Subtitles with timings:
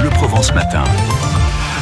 [0.00, 0.84] Bleu Provence Matin.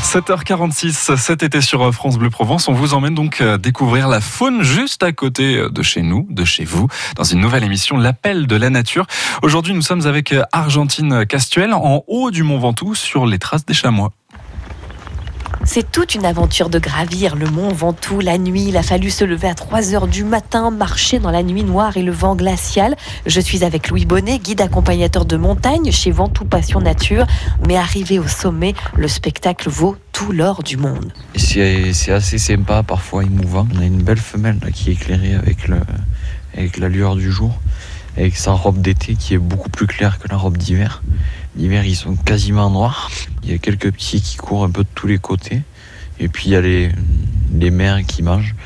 [0.02, 4.62] 7h46 cet été sur France Bleu Provence, on vous emmène donc euh, découvrir la faune
[4.62, 8.48] juste à côté euh, de chez nous, de chez vous, dans une nouvelle émission L'appel
[8.48, 9.06] de la nature.
[9.42, 13.64] Aujourd'hui, nous sommes avec euh, Argentine Castuel en haut du Mont Ventoux sur les traces
[13.64, 14.10] des chamois.
[15.70, 18.68] C'est toute une aventure de gravir le mont Ventoux la nuit.
[18.68, 21.98] Il a fallu se lever à 3 heures du matin, marcher dans la nuit noire
[21.98, 22.96] et le vent glacial.
[23.26, 27.26] Je suis avec Louis Bonnet, guide accompagnateur de montagne chez Ventoux Passion Nature.
[27.66, 31.12] Mais arrivé au sommet, le spectacle vaut tout l'or du monde.
[31.36, 33.68] C'est assez sympa, parfois émouvant.
[33.76, 35.68] On a une belle femelle qui est éclairée avec,
[36.78, 37.60] la lueur du jour,
[38.18, 41.02] avec sa robe d'été qui est beaucoup plus claire que la robe d'hiver.
[41.56, 43.10] L'hiver, ils sont quasiment noirs.
[43.44, 45.62] Il y a quelques petits qui courent un peu de tous les côtés.
[46.18, 46.90] Et puis il y a les,
[47.54, 48.56] les mères qui mangent.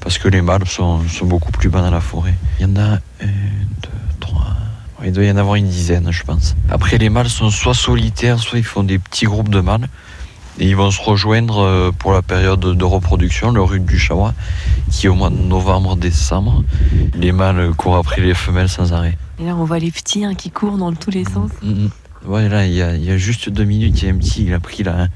[0.00, 2.34] Parce que les mâles sont, beaucoup plus bas dans la forêt.
[2.60, 3.88] Il y en a un, deux,
[4.20, 4.46] trois.
[5.04, 6.54] Il doit y en avoir une dizaine, je pense.
[6.70, 9.88] Après, les mâles sont soit solitaires, soit ils font des petits groupes de mâles.
[10.58, 14.32] Et ils vont se rejoindre euh, pour la période de reproduction, le rut du chamois,
[14.90, 16.64] qui est au mois de novembre-décembre.
[17.14, 19.18] Les mâles courent après les femelles sans arrêt.
[19.38, 21.50] Et là, on voit les petits hein, qui courent dans tous les sens.
[21.62, 21.90] Mm, mm.
[22.26, 24.58] Ouais, là, il y a, juste deux minutes, il y a un petit, il a
[24.58, 25.08] pris la,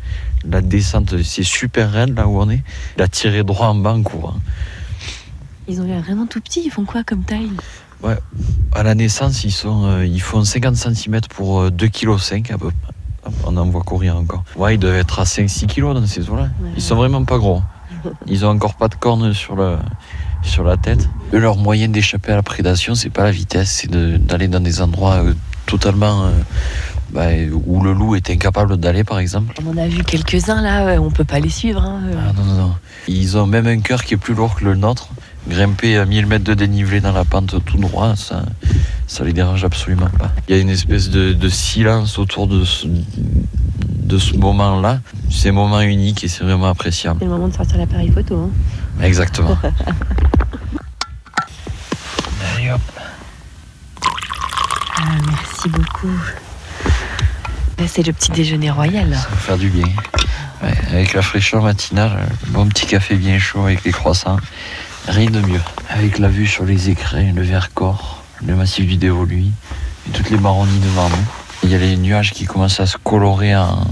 [0.45, 2.63] la descente, c'est super raide là où on est.
[2.97, 4.39] Il a tiré droit en bas en courant.
[5.67, 7.51] Ils ont l'air vraiment tout petits, ils font quoi comme taille?
[8.03, 8.17] Ouais,
[8.73, 12.71] à la naissance, ils, sont, euh, ils font 50 cm pour 2,5 kg à peu
[12.71, 12.95] près.
[13.45, 14.45] On en voit courir encore.
[14.57, 16.49] Ouais, ils doivent être à 5-6 kg dans ces eaux-là.
[16.77, 17.63] Ils sont vraiment pas gros.
[18.27, 19.77] Ils ont encore pas de cornes sur, le,
[20.43, 21.09] sur la tête.
[21.33, 25.17] leur moyenne d'échapper à la prédation, c'est pas la vitesse, c'est d'aller dans des endroits
[25.17, 25.35] euh,
[25.67, 26.31] totalement euh,
[27.11, 27.29] bah,
[27.67, 29.55] où le loup est incapable d'aller, par exemple.
[29.63, 31.83] On en a vu quelques-uns là, on peut pas les suivre.
[31.83, 32.15] Hein, euh.
[32.19, 32.75] ah, non, non, non.
[33.09, 35.11] Ils ont même un cœur qui est plus lourd que le nôtre.
[35.49, 38.45] Grimper à 1000 mètres de dénivelé dans la pente tout droit, ça,
[39.11, 40.31] ça les dérange absolument pas.
[40.47, 45.01] Il y a une espèce de, silence autour de ce, de ce moment-là.
[45.29, 47.19] C'est un moment unique et c'est vraiment appréciable.
[47.19, 48.37] C'est le moment de sortir l'appareil photo.
[48.37, 48.51] Hein.
[49.03, 49.59] Exactement.
[52.57, 52.81] Allez hop.
[54.97, 56.17] Ah, merci beaucoup
[57.89, 59.13] c'est le petit déjeuner royal.
[59.15, 59.87] Ça va faire du bien.
[60.93, 64.37] avec la fraîcheur matinale, un bon petit café bien chaud avec les croissants.
[65.09, 65.61] Rien de mieux.
[65.89, 69.51] Avec la vue sur les écrins, le Vercors, le massif du Dévoluy
[70.09, 71.27] et toutes les marronnies devant nous.
[71.63, 73.87] Il y a les nuages qui commencent à se colorer en,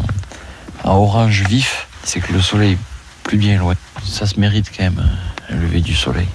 [0.85, 1.89] orange vif.
[2.05, 2.79] C'est que le soleil est
[3.25, 3.75] plus bien loin.
[4.05, 5.07] Ça se mérite quand même,
[5.51, 6.29] le lever du soleil.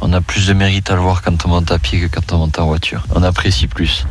[0.00, 2.32] On a plus de mérite à le voir quand on monte à pied que quand
[2.32, 3.04] on monte en voiture.
[3.14, 4.06] On apprécie plus.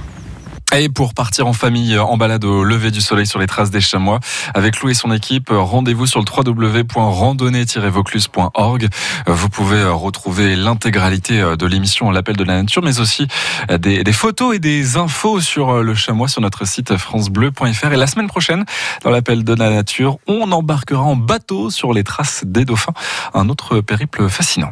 [0.73, 3.81] Et pour partir en famille en balade au lever du soleil sur les traces des
[3.81, 4.21] chamois,
[4.53, 8.87] avec Lou et son équipe, rendez-vous sur le www.randonnée-vaucluse.org.
[9.27, 13.27] Vous pouvez retrouver l'intégralité de l'émission L'appel de la nature, mais aussi
[13.69, 17.91] des, des, photos et des infos sur le chamois sur notre site francebleu.fr.
[17.91, 18.63] Et la semaine prochaine,
[19.03, 22.93] dans l'appel de la nature, on embarquera en bateau sur les traces des dauphins.
[23.33, 24.71] Un autre périple fascinant.